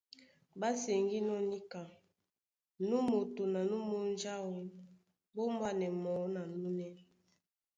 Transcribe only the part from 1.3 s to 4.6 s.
níka nú moto na nú munja áō